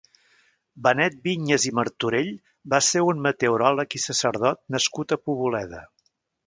[0.85, 2.31] Benet Viñes i Martorell
[2.75, 5.89] va ser un meteoròleg i sacerdot nascut a Poboleda.